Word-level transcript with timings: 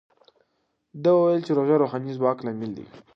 ده 1.03 1.09
وویل 1.13 1.41
چې 1.45 1.51
روژه 1.57 1.75
د 1.77 1.81
روحاني 1.81 2.11
ځواک 2.17 2.37
لامل 2.45 2.71
دی. 2.77 2.85